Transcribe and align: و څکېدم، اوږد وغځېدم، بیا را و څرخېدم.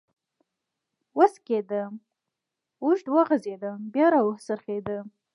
و 1.17 1.19
څکېدم، 1.33 1.93
اوږد 2.83 3.07
وغځېدم، 3.13 3.79
بیا 3.93 4.07
را 4.13 4.19
و 4.21 4.29
څرخېدم. 4.45 5.05